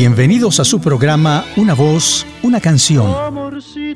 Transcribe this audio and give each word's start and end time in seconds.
Bienvenidos 0.00 0.60
a 0.60 0.64
su 0.64 0.80
programa 0.80 1.44
Una 1.58 1.74
voz, 1.74 2.24
una 2.42 2.58
canción. 2.58 3.14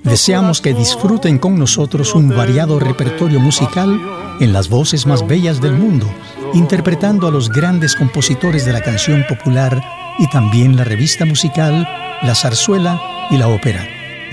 Deseamos 0.02 0.60
que 0.60 0.74
disfruten 0.74 1.38
con 1.38 1.58
nosotros 1.58 2.14
un 2.14 2.28
variado 2.28 2.78
repertorio 2.78 3.40
musical 3.40 3.98
en 4.38 4.52
las 4.52 4.68
voces 4.68 5.06
más 5.06 5.26
bellas 5.26 5.62
del 5.62 5.72
mundo, 5.72 6.06
interpretando 6.52 7.26
a 7.26 7.30
los 7.30 7.48
grandes 7.48 7.96
compositores 7.96 8.66
de 8.66 8.74
la 8.74 8.82
canción 8.82 9.24
popular 9.26 9.80
y 10.18 10.28
también 10.28 10.76
la 10.76 10.84
revista 10.84 11.24
musical, 11.24 11.88
la 12.20 12.34
zarzuela 12.34 13.00
y 13.30 13.38
la 13.38 13.48
ópera. 13.48 14.03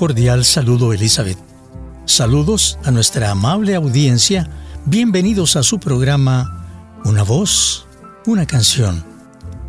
Cordial 0.00 0.46
saludo 0.46 0.94
Elizabeth. 0.94 1.36
Saludos 2.06 2.78
a 2.84 2.90
nuestra 2.90 3.32
amable 3.32 3.74
audiencia. 3.74 4.48
Bienvenidos 4.86 5.56
a 5.56 5.62
su 5.62 5.78
programa 5.78 6.96
Una 7.04 7.22
voz, 7.22 7.86
una 8.24 8.46
canción. 8.46 9.04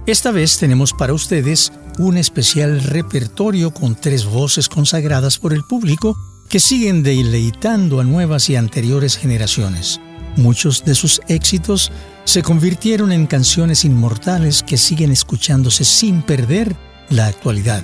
Esta 0.05 0.31
vez 0.31 0.57
tenemos 0.57 0.93
para 0.93 1.11
ustedes 1.11 1.73
un 1.99 2.15
especial 2.15 2.81
repertorio 2.81 3.71
con 3.71 3.95
tres 3.95 4.23
voces 4.23 4.69
consagradas 4.69 5.37
por 5.37 5.51
el 5.51 5.65
público 5.65 6.17
que 6.47 6.61
siguen 6.61 7.03
deleitando 7.03 7.99
a 7.99 8.05
nuevas 8.05 8.49
y 8.49 8.55
anteriores 8.55 9.17
generaciones. 9.17 9.99
Muchos 10.37 10.85
de 10.85 10.95
sus 10.95 11.19
éxitos 11.27 11.91
se 12.23 12.41
convirtieron 12.41 13.11
en 13.11 13.27
canciones 13.27 13.83
inmortales 13.83 14.63
que 14.63 14.77
siguen 14.77 15.11
escuchándose 15.11 15.83
sin 15.83 16.21
perder 16.21 16.73
la 17.09 17.27
actualidad. 17.27 17.83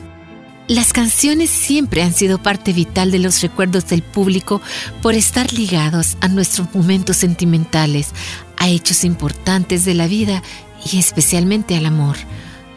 Las 0.68 0.92
canciones 0.92 1.50
siempre 1.50 2.04
han 2.04 2.14
sido 2.14 2.40
parte 2.40 2.73
vital 2.73 3.10
de 3.10 3.20
los 3.20 3.42
recuerdos 3.42 3.88
del 3.88 4.02
público 4.04 4.61
por 5.02 5.14
estar 5.14 5.54
ligados 5.54 6.17
a 6.20 6.28
nuestros 6.28 6.67
momentos 6.76 7.16
sentimentales, 7.16 8.10
a 8.58 8.67
hechos 8.67 9.05
importantes 9.05 9.86
de 9.86 9.94
la 9.94 10.08
vida 10.08 10.44
y 10.92 11.00
especialmente 11.00 11.78
al 11.78 11.86
amor. 11.86 12.17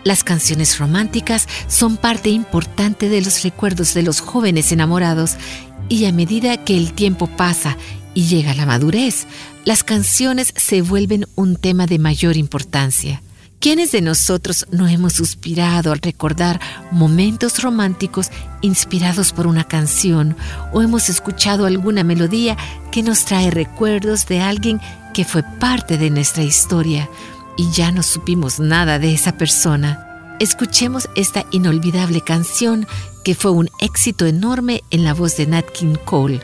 Las 0.05 0.23
canciones 0.23 0.79
románticas 0.79 1.49
son 1.67 1.97
parte 1.97 2.31
importante 2.31 3.09
de 3.09 3.23
los 3.23 3.43
recuerdos 3.43 3.93
de 3.93 4.03
los 4.03 4.21
jóvenes 4.21 4.71
enamorados 4.71 5.35
y 5.89 6.05
a 6.05 6.13
medida 6.13 6.65
que 6.65 6.77
el 6.77 6.93
tiempo 6.93 7.27
pasa 7.27 7.77
y 8.15 8.27
llega 8.27 8.55
la 8.55 8.67
madurez, 8.67 9.27
las 9.65 9.83
canciones 9.83 10.55
se 10.57 10.81
vuelven 10.81 11.27
un 11.35 11.57
tema 11.57 11.87
de 11.87 11.99
mayor 11.99 12.37
importancia. 12.37 13.21
¿Quiénes 13.61 13.93
de 13.93 14.01
nosotros 14.01 14.65
no 14.71 14.89
hemos 14.89 15.13
suspirado 15.13 15.93
al 15.93 15.99
recordar 15.99 16.59
momentos 16.91 17.63
románticos 17.63 18.31
inspirados 18.63 19.35
por 19.35 19.47
una 19.47 19.65
canción 19.65 20.35
o 20.73 20.81
hemos 20.81 21.11
escuchado 21.11 21.67
alguna 21.67 22.03
melodía 22.03 22.57
que 22.91 23.03
nos 23.03 23.27
trae 23.27 23.51
recuerdos 23.51 24.27
de 24.27 24.41
alguien 24.41 24.81
que 25.13 25.27
fue 25.27 25.43
parte 25.43 25.99
de 25.99 26.09
nuestra 26.09 26.43
historia 26.43 27.11
y 27.59 27.71
ya 27.71 27.93
no 27.93 28.03
supimos 28.03 28.61
nada 28.61 28.99
de 28.99 29.13
esa 29.13 29.37
persona? 29.37 30.37
Escuchemos 30.41 31.11
esta 31.15 31.45
inolvidable 31.51 32.23
canción 32.23 32.87
que 33.25 33.35
fue 33.35 33.51
un 33.51 33.69
éxito 33.79 34.25
enorme 34.25 34.83
en 34.91 35.05
la 35.05 35.13
voz 35.13 35.37
de 35.37 35.47
Nat 35.47 35.71
King 35.71 35.97
Cole 36.07 36.41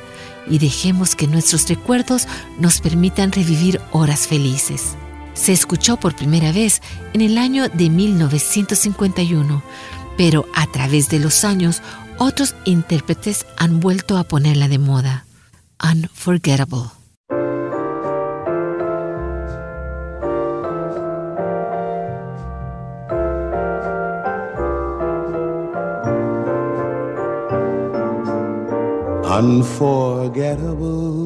y 0.50 0.58
dejemos 0.58 1.14
que 1.14 1.28
nuestros 1.28 1.66
recuerdos 1.66 2.28
nos 2.60 2.82
permitan 2.82 3.32
revivir 3.32 3.80
horas 3.92 4.26
felices 4.26 4.96
se 5.36 5.52
escuchó 5.52 5.96
por 5.98 6.16
primera 6.16 6.50
vez 6.50 6.82
en 7.12 7.20
el 7.20 7.38
año 7.38 7.68
de 7.68 7.90
1951, 7.90 9.62
pero 10.16 10.46
a 10.54 10.66
través 10.66 11.08
de 11.08 11.20
los 11.20 11.44
años 11.44 11.82
otros 12.18 12.56
intérpretes 12.64 13.46
han 13.56 13.78
vuelto 13.78 14.16
a 14.16 14.24
ponerla 14.24 14.66
de 14.66 14.78
moda. 14.78 15.26
Unforgettable. 15.78 16.90
Unforgettable. 29.38 31.25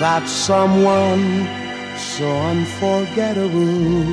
that 0.00 0.26
someone 0.28 1.46
so 1.98 2.26
unforgettable 2.26 4.04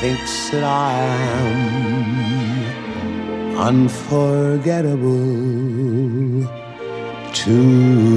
thinks 0.00 0.50
that 0.50 0.62
I 0.62 0.92
am 1.40 1.56
unforgettable 3.58 6.48
too. 7.32 8.14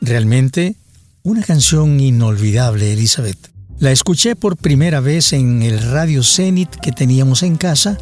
Realmente, 0.00 0.76
una 1.22 1.42
canción 1.42 2.00
inolvidable, 2.00 2.90
Elizabeth. 2.92 3.53
La 3.84 3.92
escuché 3.92 4.34
por 4.34 4.56
primera 4.56 5.00
vez 5.00 5.34
en 5.34 5.62
el 5.62 5.78
radio 5.78 6.22
Zenit 6.22 6.74
que 6.76 6.90
teníamos 6.90 7.42
en 7.42 7.56
casa, 7.56 7.98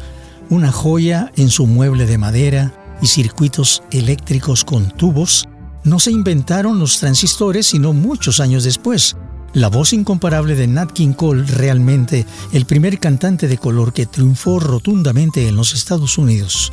una 0.49 0.71
joya 0.71 1.29
en 1.35 1.49
su 1.49 1.67
mueble 1.67 2.05
de 2.05 2.17
madera 2.17 2.73
y 3.01 3.07
circuitos 3.07 3.83
eléctricos 3.91 4.63
con 4.63 4.91
tubos. 4.91 5.45
No 5.83 5.99
se 5.99 6.11
inventaron 6.11 6.79
los 6.79 6.99
transistores 6.99 7.67
sino 7.67 7.91
muchos 7.91 8.39
años 8.39 8.63
después. 8.63 9.17
La 9.51 9.67
voz 9.67 9.91
incomparable 9.91 10.55
de 10.55 10.67
Nat 10.67 10.93
King 10.93 11.11
Cole, 11.11 11.43
realmente 11.43 12.25
el 12.53 12.65
primer 12.65 12.97
cantante 12.97 13.49
de 13.49 13.57
color 13.57 13.91
que 13.91 14.05
triunfó 14.05 14.61
rotundamente 14.61 15.49
en 15.49 15.57
los 15.57 15.73
Estados 15.73 16.17
Unidos. 16.17 16.71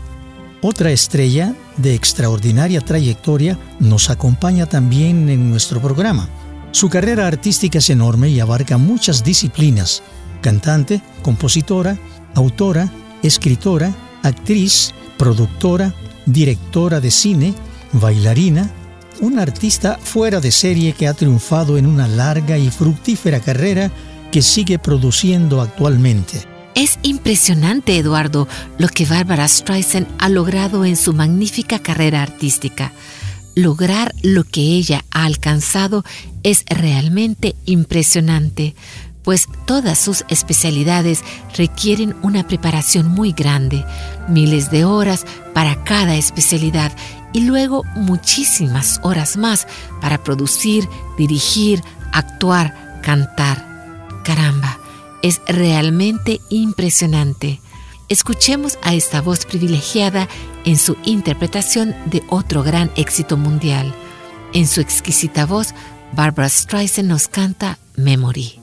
Otra 0.63 0.93
estrella 0.93 1.57
de 1.79 1.97
extraordinaria 1.97 2.81
trayectoria 2.81 3.59
nos 3.81 4.09
acompaña 4.09 4.67
también 4.67 5.29
en 5.31 5.51
nuestro 5.51 5.83
programa. 5.83 6.29
Su 6.73 6.89
carrera 6.89 7.27
artística 7.27 7.79
es 7.79 7.91
enorme 7.91 8.29
y 8.29 8.41
abarca 8.41 8.79
muchas 8.79 9.25
disciplinas. 9.25 10.03
Cantante, 10.41 11.03
compositora, 11.23 11.99
autora, 12.35 12.91
escritora, 13.23 13.93
actriz, 14.23 14.95
productora, 15.19 15.95
directora 16.27 17.01
de 17.01 17.11
cine, 17.11 17.55
bailarina, 17.93 18.71
una 19.21 19.43
artista 19.43 19.99
fuera 20.03 20.41
de 20.41 20.51
serie 20.51 20.93
que 20.93 21.09
ha 21.09 21.15
triunfado 21.15 21.77
en 21.77 21.87
una 21.87 22.09
larga 22.09 22.57
y 22.57 22.71
fructífera 22.71 23.41
carrera 23.41 23.91
que 24.31 24.41
sigue 24.41 24.79
produciendo 24.79 25.61
actualmente. 25.61 26.43
Es 26.75 26.99
impresionante, 27.03 27.99
Eduardo, 27.99 28.47
lo 28.79 28.89
que 28.89 29.05
Barbara 29.05 29.47
Streisand 29.47 30.07
ha 30.19 30.29
logrado 30.29 30.85
en 30.85 30.97
su 30.97 31.13
magnífica 31.13 31.81
carrera 31.81 32.23
artística. 32.23 32.93
Lograr 33.61 34.15
lo 34.23 34.45
que 34.45 34.63
ella 34.63 35.05
ha 35.11 35.27
alcanzado 35.27 36.03
es 36.43 36.65
realmente 36.67 37.57
impresionante, 37.67 38.75
pues 39.23 39.49
todas 39.67 39.99
sus 39.99 40.25
especialidades 40.31 41.23
requieren 41.59 42.17
una 42.23 42.49
preparación 42.49 43.09
muy 43.09 43.33
grande, 43.33 43.85
miles 44.29 44.71
de 44.71 44.87
horas 44.87 45.27
para 45.53 45.85
cada 45.85 46.17
especialidad 46.17 46.91
y 47.35 47.43
luego 47.43 47.85
muchísimas 47.97 48.99
horas 49.03 49.37
más 49.37 49.67
para 50.01 50.25
producir, 50.25 50.89
dirigir, 51.19 51.83
actuar, 52.13 53.03
cantar. 53.03 54.03
Caramba, 54.25 54.79
es 55.21 55.43
realmente 55.47 56.41
impresionante. 56.49 57.61
Escuchemos 58.11 58.77
a 58.83 58.93
esta 58.93 59.21
voz 59.23 59.47
privilegiada 59.47 60.29
en 60.65 60.77
su 60.77 60.97
interpretación 61.05 61.95
de 62.07 62.25
otro 62.29 62.65
gran 62.65 62.91
éxito 62.97 63.37
mundial. 63.37 63.95
En 64.53 64.67
su 64.67 64.81
exquisita 64.81 65.47
voz, 65.47 65.75
Barbara 66.13 66.49
Streisand 66.49 67.09
nos 67.09 67.29
canta 67.29 67.79
Memory. 67.95 68.60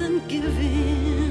and 0.00 0.28
giving. 0.28 1.27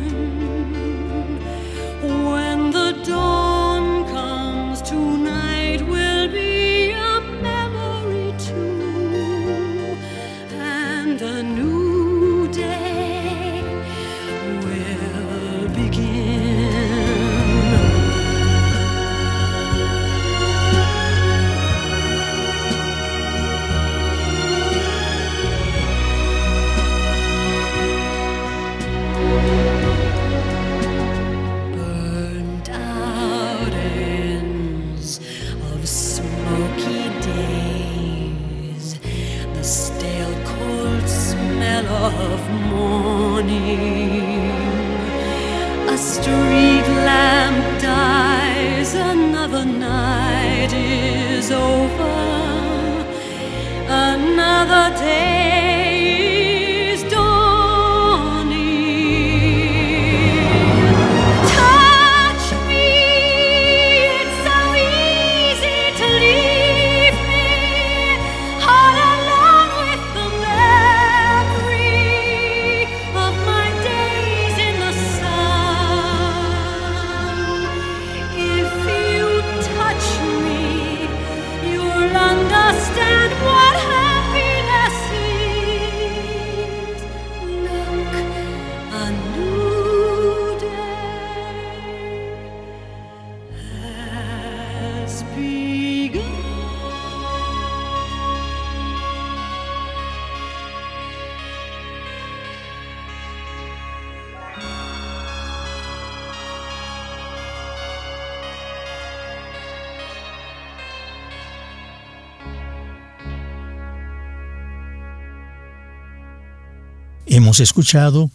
Hemos 117.58 117.70
escuchado 117.70 118.30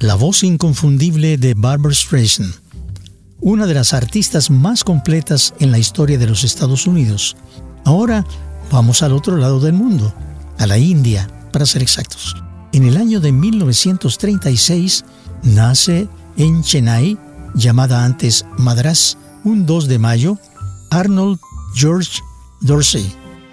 la 0.00 0.16
voz 0.16 0.42
inconfundible 0.42 1.38
de 1.38 1.54
Barbara 1.54 1.94
Streisand, 1.94 2.52
una 3.40 3.64
de 3.64 3.72
las 3.72 3.94
artistas 3.94 4.50
más 4.50 4.84
completas 4.84 5.54
en 5.60 5.70
la 5.70 5.78
historia 5.78 6.18
de 6.18 6.26
los 6.26 6.44
Estados 6.44 6.86
Unidos. 6.86 7.38
Ahora 7.86 8.26
vamos 8.70 9.02
al 9.02 9.12
otro 9.12 9.38
lado 9.38 9.60
del 9.60 9.72
mundo, 9.72 10.12
a 10.58 10.66
la 10.66 10.76
India, 10.76 11.26
para 11.54 11.64
ser 11.64 11.80
exactos. 11.80 12.36
En 12.74 12.84
el 12.84 12.98
año 12.98 13.18
de 13.18 13.32
1936 13.32 15.06
nace 15.42 16.06
en 16.36 16.62
Chennai, 16.62 17.16
llamada 17.54 18.04
antes 18.04 18.44
Madras, 18.58 19.16
un 19.42 19.64
2 19.64 19.88
de 19.88 19.98
mayo, 19.98 20.38
Arnold 20.90 21.38
George 21.74 22.20
Dorsey, 22.60 23.10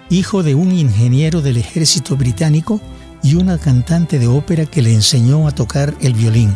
hijo 0.09 0.43
de 0.43 0.53
un 0.53 0.73
ingeniero 0.73 1.41
del 1.41 1.55
ejército 1.55 2.17
británico 2.17 2.81
y 3.23 3.35
una 3.35 3.57
cantante 3.57 4.19
de 4.19 4.27
ópera 4.27 4.65
que 4.65 4.81
le 4.81 4.93
enseñó 4.93 5.47
a 5.47 5.51
tocar 5.51 5.95
el 6.01 6.13
violín. 6.13 6.55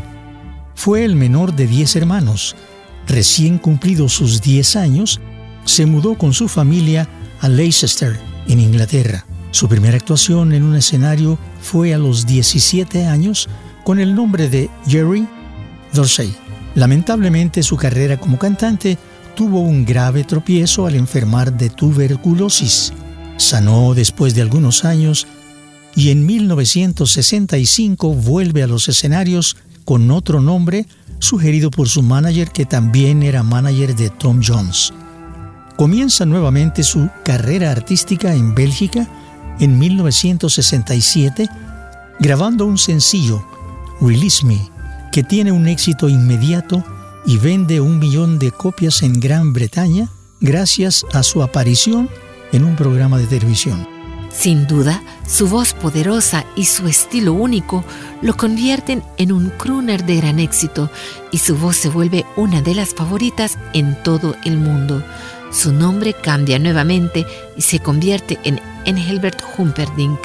Fue 0.76 1.06
el 1.06 1.16
menor 1.16 1.56
de 1.56 1.66
diez 1.66 1.96
hermanos. 1.96 2.56
Recién 3.08 3.58
cumplidos 3.58 4.14
sus 4.14 4.42
diez 4.42 4.76
años, 4.76 5.22
se 5.64 5.86
mudó 5.86 6.18
con 6.18 6.34
su 6.34 6.48
familia 6.48 7.08
a 7.40 7.48
Leicester, 7.48 8.20
en 8.48 8.60
Inglaterra. 8.60 9.26
Su 9.52 9.68
primera 9.68 9.98
actuación 9.98 10.54
en 10.54 10.64
un 10.64 10.76
escenario 10.76 11.40
fue 11.62 11.94
a 11.94 11.98
los 11.98 12.26
17 12.26 13.06
años 13.06 13.48
con 13.84 14.00
el 14.00 14.14
nombre 14.14 14.50
de 14.50 14.70
Jerry 14.86 15.26
Dorsey. 15.94 16.34
Lamentablemente 16.76 17.64
su 17.64 17.78
carrera 17.78 18.18
como 18.18 18.38
cantante 18.38 18.98
tuvo 19.36 19.62
un 19.62 19.86
grave 19.86 20.24
tropiezo 20.24 20.86
al 20.86 20.96
enfermar 20.96 21.54
de 21.54 21.70
tuberculosis. 21.70 22.94
Sanó 23.38 23.94
después 23.94 24.36
de 24.36 24.42
algunos 24.42 24.84
años 24.84 25.28
y 25.98 26.12
en 26.12 26.28
1965 26.28 28.14
vuelve 28.14 28.62
a 28.62 28.68
los 28.68 28.88
escenarios 28.88 29.58
con 29.84 30.12
otro 30.12 30.42
nombre 30.42 30.86
sugerido 31.18 31.72
por 31.72 31.90
su 31.90 32.04
manager 32.04 32.52
que 32.52 32.66
también 32.66 33.24
era 33.24 33.42
manager 33.42 33.96
de 33.96 34.12
Tom 34.12 34.40
Jones. 34.46 34.94
Comienza 35.76 36.24
nuevamente 36.28 36.84
su 36.84 37.10
carrera 37.26 37.72
artística 37.72 38.36
en 38.36 38.54
Bélgica 38.54 39.10
en 39.60 39.80
1967 39.80 41.50
grabando 42.20 42.68
un 42.68 42.78
sencillo, 42.78 43.44
Release 44.00 44.46
Me, 44.46 44.60
que 45.12 45.24
tiene 45.24 45.52
un 45.52 45.68
éxito 45.68 46.10
inmediato 46.10 46.84
y 47.26 47.38
vende 47.38 47.82
un 47.82 47.98
millón 47.98 48.38
de 48.38 48.52
copias 48.52 49.02
en 49.02 49.20
Gran 49.20 49.52
Bretaña 49.52 50.10
gracias 50.42 51.08
a 51.14 51.24
su 51.24 51.42
aparición 51.42 52.08
en 52.52 52.66
un 52.66 52.76
programa 52.76 53.18
de 53.18 53.26
televisión. 53.26 53.97
Sin 54.38 54.68
duda, 54.68 55.02
su 55.28 55.48
voz 55.48 55.74
poderosa 55.74 56.46
y 56.56 56.66
su 56.66 56.88
estilo 56.88 57.34
único 57.34 57.84
lo 58.22 58.38
convierten 58.38 59.02
en 59.18 59.32
un 59.32 59.50
crooner 59.50 60.06
de 60.06 60.18
gran 60.18 60.38
éxito 60.38 60.92
y 61.32 61.40
su 61.40 61.58
voz 61.58 61.76
se 61.76 61.90
vuelve 61.90 62.24
una 62.36 62.62
de 62.62 62.76
las 62.76 62.94
favoritas 62.94 63.58
en 63.74 63.98
todo 64.04 64.36
el 64.46 64.58
mundo. 64.58 65.04
Su 65.52 65.74
nombre 65.74 66.14
cambia 66.14 66.60
nuevamente 66.60 67.26
y 67.56 67.64
se 67.64 67.80
convierte 67.80 68.38
en 68.44 68.62
Engelbert 68.86 69.42
Humperdinck. 69.58 70.20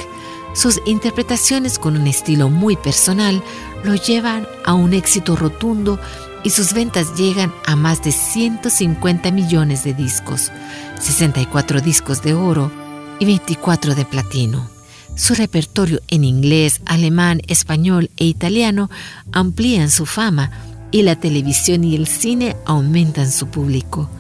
Sus 0.55 0.83
interpretaciones 0.85 1.79
con 1.79 1.97
un 1.97 2.07
estilo 2.07 2.51
muy 2.51 2.77
personal 2.77 3.43
lo 3.83 3.95
llevan 3.95 4.47
a 4.67 4.75
un 4.75 4.93
éxito 4.93 5.37
rotundo 5.37 5.99
y 6.45 6.51
sus 6.51 6.75
ventas 6.75 7.17
llegan 7.17 7.51
a 7.65 7.77
más 7.77 8.03
de 8.03 8.13
150 8.13 9.31
millones 9.31 9.85
de 9.85 9.95
discos, 9.95 10.53
64 11.01 11.81
discos 11.81 12.21
de 12.21 12.35
oro, 12.35 12.82
y 13.23 13.25
24 13.25 13.95
de 13.95 14.05
platino. 14.05 14.69
Su 15.15 15.37
repertorio 15.37 16.01
en 16.09 16.25
inglés, 16.25 16.81
alemán, 16.87 17.41
español 17.47 18.11
e 18.17 18.25
italiano 18.25 18.91
amplían 19.31 19.91
su 19.91 20.07
fama 20.07 20.51
y 20.91 21.03
la 21.03 21.15
televisión 21.15 21.85
y 21.85 21.95
el 21.95 22.09
cine 22.09 22.57
aumentan 22.67 23.31
su 23.31 23.47
público. 23.47 24.11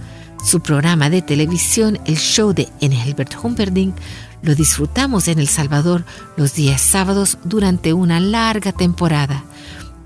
Su 0.44 0.60
programa 0.60 1.10
de 1.10 1.20
televisión, 1.20 1.98
el 2.04 2.16
show 2.16 2.52
de 2.52 2.68
Engelbert 2.80 3.34
Humperdinck, 3.42 3.96
lo 4.40 4.54
disfrutamos 4.54 5.26
en 5.26 5.40
El 5.40 5.48
Salvador 5.48 6.04
los 6.36 6.54
días 6.54 6.80
sábados 6.80 7.38
durante 7.42 7.92
una 7.92 8.20
larga 8.20 8.70
temporada. 8.70 9.44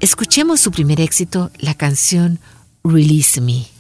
Escuchemos 0.00 0.58
su 0.60 0.70
primer 0.70 1.02
éxito, 1.02 1.50
la 1.58 1.74
canción 1.74 2.38
Release 2.82 3.42
Me. 3.42 3.75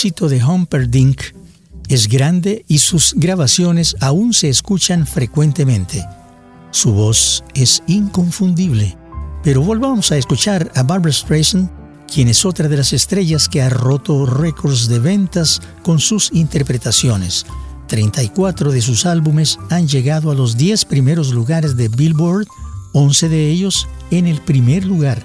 éxito 0.00 0.30
de 0.30 0.42
Humperdinck 0.42 1.20
es 1.90 2.08
grande 2.08 2.64
y 2.66 2.78
sus 2.78 3.12
grabaciones 3.16 3.96
aún 4.00 4.32
se 4.32 4.48
escuchan 4.48 5.06
frecuentemente. 5.06 6.02
Su 6.70 6.94
voz 6.94 7.44
es 7.52 7.82
inconfundible. 7.86 8.96
Pero 9.44 9.60
volvamos 9.60 10.10
a 10.10 10.16
escuchar 10.16 10.72
a 10.74 10.84
Barbara 10.84 11.12
Streisand, 11.12 11.70
quien 12.10 12.28
es 12.28 12.46
otra 12.46 12.66
de 12.66 12.78
las 12.78 12.94
estrellas 12.94 13.46
que 13.46 13.60
ha 13.60 13.68
roto 13.68 14.24
récords 14.24 14.88
de 14.88 15.00
ventas 15.00 15.60
con 15.82 15.98
sus 15.98 16.30
interpretaciones. 16.32 17.44
34 17.88 18.72
de 18.72 18.80
sus 18.80 19.04
álbumes 19.04 19.58
han 19.68 19.86
llegado 19.86 20.30
a 20.30 20.34
los 20.34 20.56
10 20.56 20.86
primeros 20.86 21.30
lugares 21.34 21.76
de 21.76 21.88
Billboard, 21.88 22.46
11 22.94 23.28
de 23.28 23.50
ellos 23.50 23.86
en 24.10 24.26
el 24.26 24.40
primer 24.40 24.86
lugar. 24.86 25.22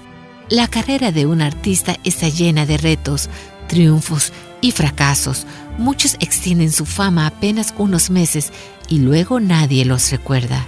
La 0.50 0.68
carrera 0.68 1.12
de 1.12 1.24
un 1.24 1.40
artista 1.40 1.96
está 2.04 2.28
llena 2.28 2.66
de 2.66 2.76
retos, 2.76 3.30
triunfos 3.68 4.32
y 4.60 4.72
fracasos. 4.72 5.46
Muchos 5.78 6.16
extienden 6.20 6.72
su 6.72 6.86
fama 6.86 7.26
apenas 7.26 7.74
unos 7.78 8.10
meses 8.10 8.52
y 8.88 8.98
luego 8.98 9.40
nadie 9.40 9.84
los 9.84 10.10
recuerda. 10.10 10.66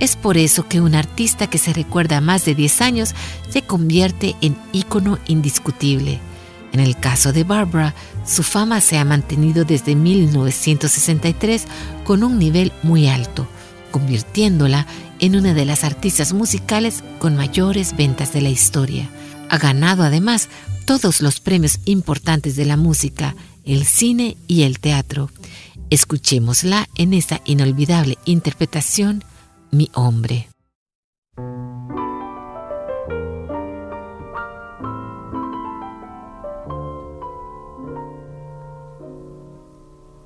Es 0.00 0.16
por 0.16 0.36
eso 0.36 0.68
que 0.68 0.80
un 0.80 0.94
artista 0.94 1.46
que 1.46 1.58
se 1.58 1.72
recuerda 1.72 2.20
más 2.20 2.44
de 2.44 2.54
10 2.54 2.80
años 2.80 3.14
se 3.48 3.62
convierte 3.62 4.34
en 4.40 4.56
ícono 4.72 5.18
indiscutible. 5.28 6.18
En 6.72 6.80
el 6.80 6.96
caso 6.96 7.32
de 7.32 7.44
Barbara, 7.44 7.94
su 8.26 8.42
fama 8.42 8.80
se 8.80 8.98
ha 8.98 9.04
mantenido 9.04 9.64
desde 9.64 9.94
1963 9.94 11.66
con 12.04 12.24
un 12.24 12.38
nivel 12.38 12.72
muy 12.82 13.08
alto, 13.08 13.46
convirtiéndola 13.90 14.86
en 15.20 15.36
una 15.36 15.54
de 15.54 15.66
las 15.66 15.84
artistas 15.84 16.32
musicales 16.32 17.04
con 17.18 17.36
mayores 17.36 17.94
ventas 17.96 18.32
de 18.32 18.40
la 18.40 18.48
historia. 18.48 19.08
Ha 19.50 19.58
ganado 19.58 20.02
además 20.02 20.48
todos 20.84 21.20
los 21.22 21.40
premios 21.40 21.78
importantes 21.84 22.56
de 22.56 22.64
la 22.64 22.76
música, 22.76 23.34
el 23.64 23.84
cine 23.84 24.36
y 24.46 24.62
el 24.62 24.80
teatro. 24.80 25.30
Escuchémosla 25.90 26.88
en 26.96 27.14
esta 27.14 27.40
inolvidable 27.44 28.18
interpretación, 28.24 29.24
Mi 29.70 29.90
hombre. 29.94 30.48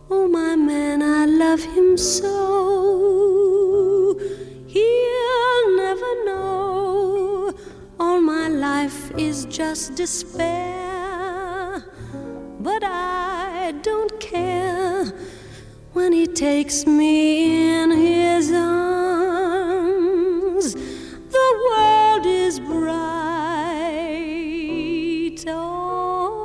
Oh, 0.09 0.29
my 0.29 0.57
man, 0.57 1.03
I 1.03 1.27
love 1.27 1.65
him 1.65 1.97
so. 1.97 2.57
Life 8.87 9.11
is 9.19 9.47
just 9.47 9.97
despair. 9.97 11.83
But 12.61 12.85
I 12.85 13.73
don't 13.83 14.21
care 14.21 15.07
when 15.93 16.13
he 16.13 16.27
takes 16.27 16.87
me 16.87 17.83
in 17.83 17.91
his 17.91 18.53
arms. 18.53 19.87
The 21.37 21.49
world 21.69 22.27
is 22.27 22.61
bright. 22.61 22.77
All 25.49 26.37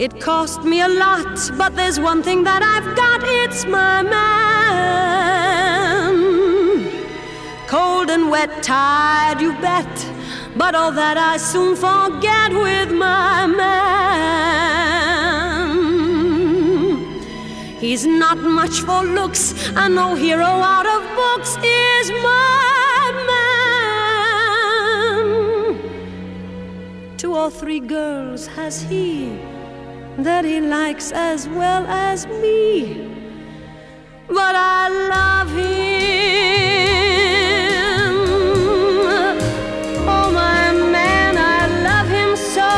It 0.04 0.20
cost 0.20 0.64
me 0.66 0.82
a 0.82 0.90
lot, 0.90 1.40
but 1.58 1.78
there's 1.78 1.98
one 1.98 2.22
thing 2.22 2.44
that 2.44 2.62
I've 2.62 2.94
got 2.94 3.22
it's 3.24 3.64
my 3.66 4.02
man. 4.02 4.24
Cold 7.70 8.10
and 8.10 8.30
wet, 8.30 8.62
tired, 8.62 9.40
you 9.40 9.54
bet. 9.62 9.88
But 10.58 10.76
all 10.76 10.92
that 10.92 11.16
I 11.16 11.38
soon 11.38 11.78
forget 11.78 12.52
with 12.52 12.92
my 12.92 13.48
man. 13.48 13.94
He's 17.80 18.06
not 18.06 18.40
much 18.40 18.82
for 18.82 19.04
looks, 19.04 19.54
and 19.74 19.96
no 19.96 20.16
hero 20.16 20.44
out 20.44 20.86
of 20.86 21.02
books 21.16 21.56
is 21.64 22.12
my 22.12 23.12
man. 25.72 27.18
Two 27.18 27.34
or 27.34 27.50
three 27.50 27.80
girls 27.80 28.48
has 28.48 28.82
he 28.82 29.40
that 30.18 30.46
he 30.46 30.62
likes 30.62 31.12
as 31.12 31.50
well 31.50 31.86
as 31.88 32.28
me. 32.28 33.10
But 34.28 34.56
I 34.56 34.90
love 35.16 35.50
him. 35.50 35.64
Oh, 40.08 40.32
my 40.32 40.72
man, 40.92 41.38
I 41.38 41.68
love 41.90 42.08
him 42.08 42.36
so. 42.36 42.72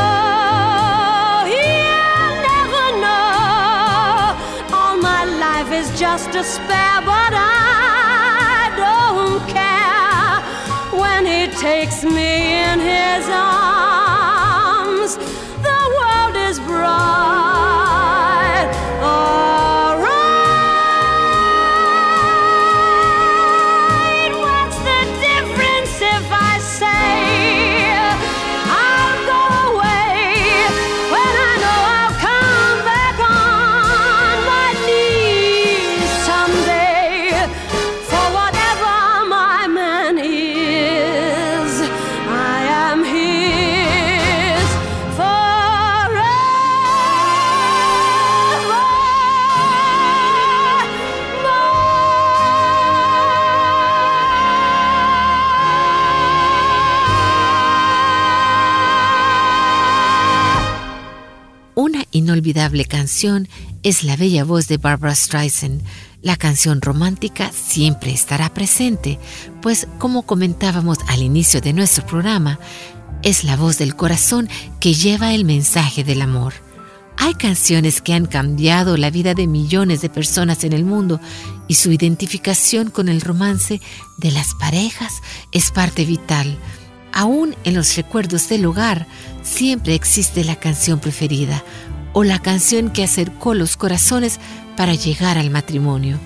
He'll 1.52 2.36
never 2.52 2.86
know. 3.04 4.78
All 4.78 4.98
my 4.98 5.26
life 5.26 5.72
is 5.72 5.88
just 6.00 6.32
despair, 6.32 6.68
but 6.70 6.85
es 63.84 64.04
la 64.04 64.16
bella 64.16 64.44
voz 64.44 64.68
de 64.68 64.78
Barbara 64.78 65.14
Streisand. 65.14 65.84
La 66.24 66.38
canción 66.38 66.82
romántica 66.82 67.52
siempre 67.52 68.12
estará 68.12 68.52
presente, 68.52 69.20
pues 69.62 69.88
como 70.00 70.24
comentábamos 70.24 70.98
al 71.08 71.22
inicio 71.22 71.62
de 71.62 71.72
nuestro 71.72 72.04
programa, 72.06 72.60
es 73.22 73.44
la 73.44 73.58
voz 73.58 73.78
del 73.78 73.96
corazón 73.96 74.50
que 74.80 74.96
lleva 74.96 75.36
el 75.36 75.46
mensaje 75.46 76.04
del 76.04 76.24
amor. 76.24 76.54
Hay 77.18 77.36
canciones 77.36 78.02
que 78.02 78.14
han 78.14 78.26
cambiado 78.26 78.98
la 78.98 79.12
vida 79.12 79.36
de 79.36 79.46
millones 79.46 80.02
de 80.02 80.10
personas 80.10 80.64
en 80.64 80.74
el 80.74 80.84
mundo 80.84 81.20
y 81.68 81.76
su 81.76 81.92
identificación 81.92 82.90
con 82.90 83.08
el 83.08 83.22
romance 83.22 83.80
de 84.18 84.32
las 84.32 84.56
parejas 84.56 85.14
es 85.52 85.70
parte 85.70 86.06
vital. 86.06 86.58
Aún 87.14 87.56
en 87.66 87.76
los 87.76 87.96
recuerdos 87.96 88.50
del 88.50 88.66
hogar 88.66 89.06
siempre 89.44 89.94
existe 89.94 90.44
la 90.44 90.56
canción 90.56 91.00
preferida 91.00 91.64
o 92.16 92.24
la 92.24 92.40
canción 92.40 92.92
que 92.92 93.04
acercó 93.04 93.54
los 93.54 93.76
corazones 93.76 94.40
para 94.78 94.96
llegar 94.96 95.38
al 95.38 95.50
matrimonio. 95.50 96.18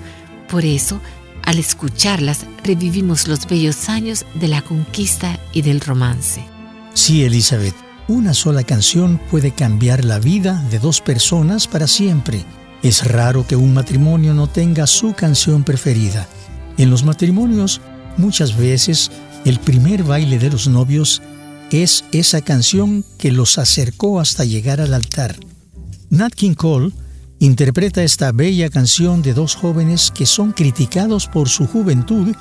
Por 0.47 0.63
eso, 0.63 1.01
al 1.43 1.57
escucharlas, 1.57 2.45
revivimos 2.63 3.27
los 3.27 3.47
bellos 3.47 3.89
años 3.89 4.23
de 4.35 4.49
la 4.49 4.61
conquista 4.61 5.39
y 5.51 5.63
del 5.63 5.81
romance. 5.81 6.45
Sí, 6.93 7.23
Elizabeth, 7.23 7.73
una 8.07 8.35
sola 8.35 8.63
canción 8.63 9.19
puede 9.31 9.51
cambiar 9.51 10.05
la 10.05 10.19
vida 10.19 10.63
de 10.69 10.77
dos 10.77 11.01
personas 11.01 11.67
para 11.67 11.87
siempre. 11.87 12.45
Es 12.83 13.03
raro 13.11 13.47
que 13.47 13.55
un 13.55 13.73
matrimonio 13.73 14.35
no 14.35 14.45
tenga 14.47 14.85
su 14.85 15.13
canción 15.13 15.63
preferida. 15.63 16.27
En 16.77 16.91
los 16.91 17.03
matrimonios, 17.03 17.81
muchas 18.15 18.55
veces, 18.55 19.09
el 19.43 19.59
primer 19.59 20.03
baile 20.03 20.37
de 20.37 20.51
los 20.51 20.67
novios 20.67 21.23
es 21.71 22.05
esa 22.11 22.41
canción 22.41 23.03
que 23.17 23.31
los 23.31 23.57
acercó 23.57 24.19
hasta 24.19 24.45
llegar 24.45 24.81
al 24.81 24.93
altar. 24.93 25.35
Nat 26.09 26.33
King 26.33 26.55
Cole 26.55 26.91
interpreta 27.37 28.03
esta 28.03 28.31
bella 28.31 28.69
canción 28.69 29.21
de 29.21 29.35
dos 29.35 29.55
jóvenes 29.55 30.11
que 30.11 30.25
son 30.25 30.53
criticados 30.53 31.27
por 31.27 31.49
su 31.49 31.67
juventud 31.67 32.35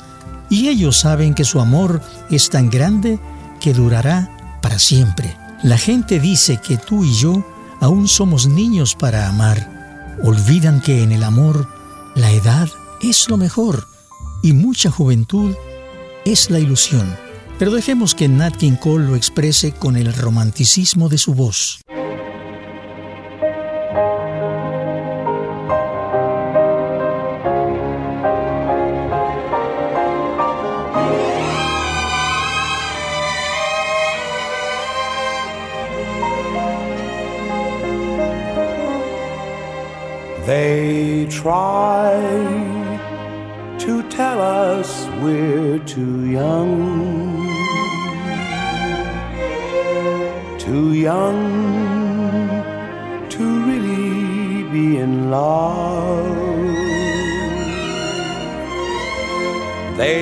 y 0.48 0.68
ellos 0.68 0.96
saben 0.96 1.34
que 1.34 1.44
su 1.44 1.60
amor 1.60 2.00
es 2.30 2.48
tan 2.48 2.70
grande 2.70 3.18
que 3.60 3.74
durará 3.74 4.58
para 4.62 4.78
siempre. 4.78 5.36
La 5.62 5.76
gente 5.76 6.18
dice 6.18 6.58
que 6.66 6.78
tú 6.78 7.04
y 7.04 7.12
yo 7.12 7.44
aún 7.80 8.08
somos 8.08 8.46
niños 8.46 8.94
para 8.94 9.28
amar. 9.28 10.16
Olvidan 10.22 10.80
que 10.80 11.02
en 11.02 11.12
el 11.12 11.22
amor 11.22 11.68
la 12.14 12.30
edad 12.32 12.68
es 13.02 13.28
lo 13.28 13.36
mejor 13.36 13.86
y 14.42 14.54
mucha 14.54 14.90
juventud 14.90 15.54
es 16.24 16.48
la 16.48 16.58
ilusión. 16.58 17.14
Pero 17.58 17.72
dejemos 17.72 18.14
que 18.14 18.28
Nat 18.28 18.56
King 18.56 18.76
Cole 18.76 19.06
lo 19.06 19.14
exprese 19.14 19.72
con 19.72 19.96
el 19.96 20.14
romanticismo 20.14 21.10
de 21.10 21.18
su 21.18 21.34
voz. 21.34 21.80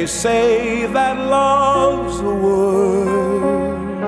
They 0.07 0.12
say 0.12 0.87
that 0.87 1.16
love's 1.19 2.21
a 2.21 2.35
word, 2.47 4.03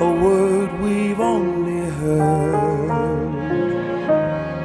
a 0.00 0.10
word 0.24 0.70
we've 0.80 1.18
only 1.18 1.90
heard 1.90 3.10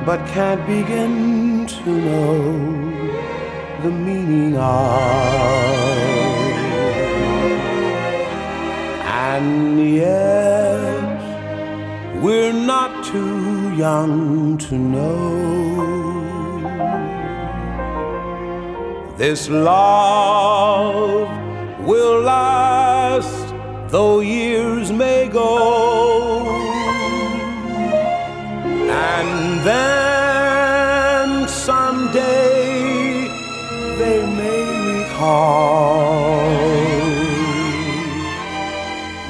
but 0.05 0.19
can't 0.27 0.63
begin 0.67 1.65
to 1.65 1.89
know 1.89 2.38
the 3.81 3.89
meaning 3.89 4.57
of. 4.57 5.01
And 9.27 9.95
yet, 9.95 11.21
we're 12.21 12.53
not 12.53 13.05
too 13.05 13.73
young 13.75 14.60
to 14.67 14.75
know 14.77 15.61
this 19.21 19.49
love 19.49 21.29
will 21.86 22.21
last, 22.21 23.53
though 23.91 24.19
years 24.19 24.91
may 24.91 25.27
go. 25.27 26.49
And 28.89 29.62
then 29.69 31.47
someday 31.47 33.27
they 33.99 34.19
may 34.41 34.65
recall 34.95 36.49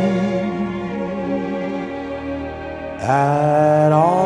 at 3.00 3.92
all. 3.92 4.23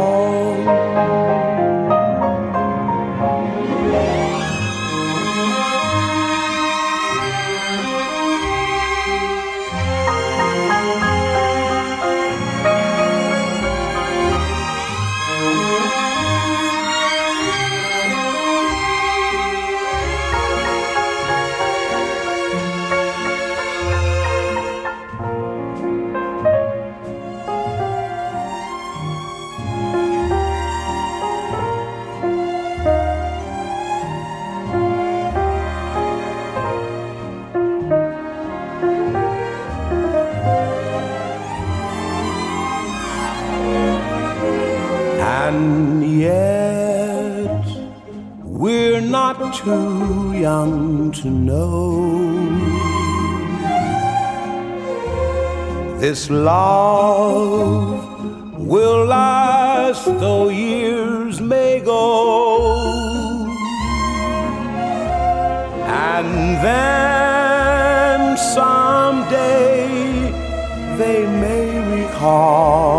to 51.29 51.35
know 51.35 51.69
this 56.01 56.31
love 56.31 58.01
will 58.57 59.05
last 59.05 60.05
though 60.21 60.49
years 60.49 61.41
may 61.41 61.81
go, 61.81 63.45
and 66.15 66.31
then 66.65 68.37
someday 68.37 69.87
they 70.97 71.27
may 71.45 71.67
recall. 71.95 72.98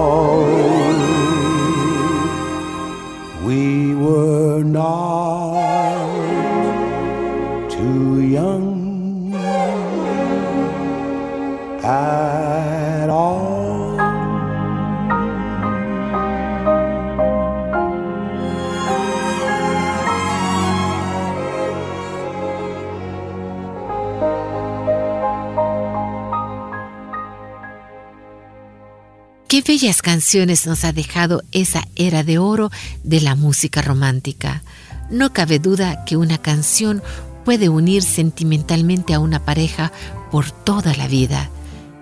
Bellas 29.62 30.02
canciones 30.02 30.66
nos 30.68 30.84
ha 30.84 30.94
dejado 30.94 31.44
esa 31.52 31.88
era 31.96 32.24
de 32.24 32.38
oro 32.38 32.72
de 33.04 33.22
la 33.22 33.36
música 33.36 33.82
romántica. 33.82 34.64
No 35.10 35.34
cabe 35.34 35.60
duda 35.60 36.06
que 36.06 36.18
una 36.18 36.38
canción 36.38 37.02
puede 37.46 37.70
unir 37.70 38.04
sentimentalmente 38.04 39.14
a 39.14 39.20
una 39.20 39.44
pareja 39.46 39.92
por 40.32 40.52
toda 40.52 40.96
la 40.96 41.08
vida. 41.08 41.50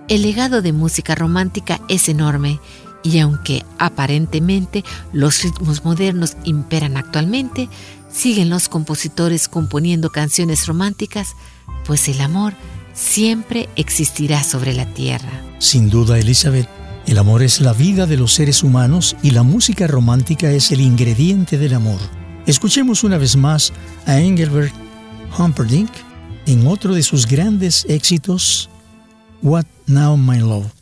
El 0.08 0.22
legado 0.22 0.62
de 0.62 0.72
música 0.72 1.14
romántica 1.14 1.80
es 1.88 2.08
enorme 2.08 2.60
y 3.02 3.18
aunque 3.18 3.64
aparentemente 3.78 4.84
los 5.12 5.42
ritmos 5.42 5.84
modernos 5.84 6.36
imperan 6.44 6.96
actualmente, 6.96 7.68
siguen 8.12 8.50
los 8.50 8.68
compositores 8.68 9.48
componiendo 9.48 10.10
canciones 10.10 10.66
románticas, 10.66 11.34
pues 11.86 12.08
el 12.08 12.20
amor 12.20 12.54
siempre 12.94 13.68
existirá 13.76 14.42
sobre 14.44 14.74
la 14.74 14.86
tierra. 14.92 15.30
Sin 15.58 15.88
duda, 15.88 16.18
Elizabeth, 16.18 16.68
el 17.08 17.16
amor 17.16 17.42
es 17.42 17.62
la 17.62 17.72
vida 17.72 18.06
de 18.06 18.18
los 18.18 18.34
seres 18.34 18.62
humanos 18.62 19.16
y 19.22 19.30
la 19.30 19.42
música 19.42 19.86
romántica 19.86 20.50
es 20.50 20.70
el 20.72 20.82
ingrediente 20.82 21.56
del 21.56 21.72
amor. 21.72 21.98
Escuchemos 22.46 23.02
una 23.02 23.16
vez 23.16 23.34
más 23.34 23.72
a 24.04 24.18
Engelbert 24.18 24.74
Humperdinck 25.38 25.90
en 26.44 26.66
otro 26.66 26.94
de 26.94 27.02
sus 27.02 27.26
grandes 27.26 27.86
éxitos, 27.88 28.68
What 29.42 29.64
Now 29.86 30.18
My 30.18 30.38
Love. 30.38 30.77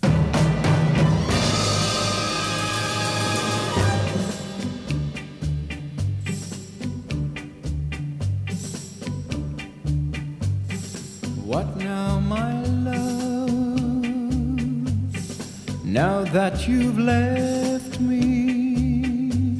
That 16.56 16.68
you've 16.68 16.98
left 16.98 18.00
me, 18.00 19.58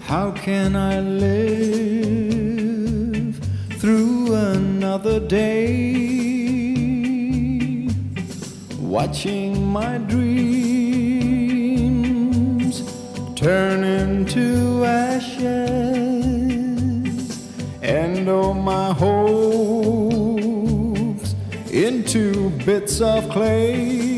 how 0.00 0.30
can 0.30 0.76
I 0.76 1.00
live 1.00 2.54
through 3.80 4.32
another 4.34 5.18
day? 5.18 5.88
Watching 8.78 9.66
my 9.66 9.98
dreams 9.98 10.42
turn 13.34 13.82
into 13.82 14.84
ashes, 14.84 15.42
and 17.82 18.28
oh, 18.28 18.54
my 18.54 18.92
hopes 18.92 19.74
into 21.72 22.50
bits 22.64 23.00
of 23.00 23.28
clay. 23.28 24.11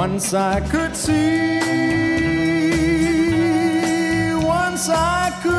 Once 0.00 0.32
I 0.32 0.60
could 0.60 0.96
see, 0.96 1.60
once 4.34 4.88
I 4.88 5.30
could 5.42 5.49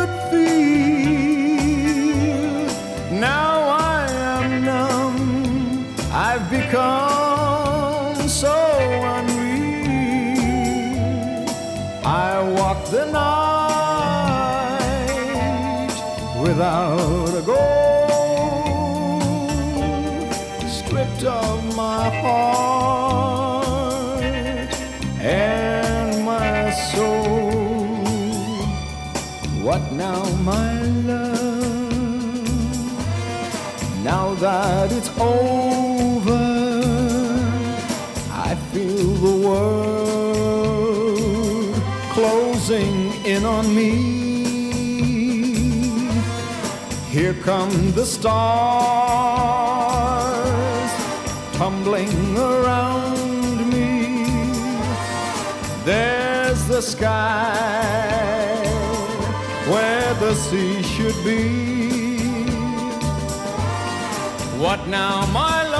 over, 35.21 36.45
I 38.31 38.55
feel 38.71 39.13
the 39.27 39.36
world 39.47 39.81
closing 42.13 43.13
in 43.25 43.45
on 43.45 43.65
me. 43.75 43.91
Here 47.10 47.34
come 47.34 47.91
the 47.91 48.05
stars 48.05 48.41
tumbling 51.57 52.38
around 52.38 53.69
me. 53.69 54.15
There's 55.84 56.65
the 56.67 56.81
sky 56.81 57.51
where 59.69 60.13
the 60.15 60.34
sea 60.36 60.81
should 60.84 61.23
be. 61.23 62.00
What 64.62 64.88
now, 64.88 65.26
my 65.34 65.70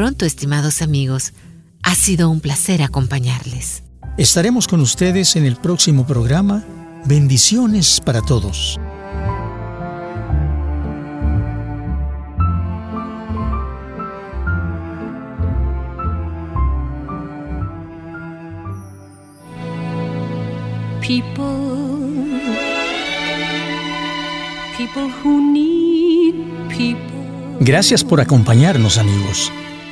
pronto, 0.00 0.24
estimados 0.24 0.80
amigos. 0.80 1.34
Ha 1.82 1.94
sido 1.94 2.30
un 2.30 2.40
placer 2.40 2.82
acompañarles. 2.82 3.82
Estaremos 4.16 4.66
con 4.66 4.80
ustedes 4.80 5.36
en 5.36 5.44
el 5.44 5.56
próximo 5.56 6.06
programa. 6.06 6.64
Bendiciones 7.04 8.00
para 8.02 8.22
todos. 8.22 8.80
People, 21.02 21.44
people 24.78 25.12
who 25.22 25.42
need 25.52 26.36
people. 26.70 26.96
Gracias 27.60 28.02
por 28.02 28.22
acompañarnos 28.22 28.96
amigos. 28.96 29.52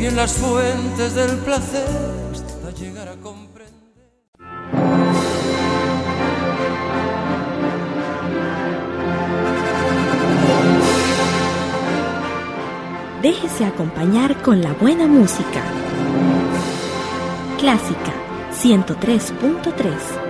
Bebí 0.00 0.06
en 0.06 0.16
las 0.16 0.32
fuentes 0.32 1.14
del 1.14 1.36
placer 1.40 1.86
hasta 2.32 2.70
llegar 2.70 3.08
a 3.08 3.16
comprender. 3.16 3.70
Déjese 13.20 13.66
acompañar 13.66 14.40
con 14.40 14.62
la 14.62 14.72
buena 14.72 15.06
música. 15.06 15.62
Clásica 17.58 18.12
103.3 18.52 20.29